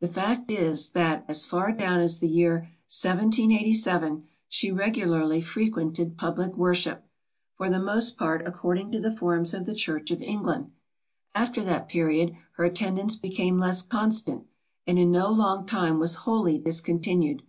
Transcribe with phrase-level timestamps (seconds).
[0.00, 6.56] The fact is, that, as far down as the year 1787, she regularly frequented public
[6.56, 7.06] worship,
[7.54, 10.72] for the most part according to the forms of the church of England.
[11.36, 14.44] After that period her attendance became less constant,
[14.88, 17.44] and in no long time was wholly discontinued.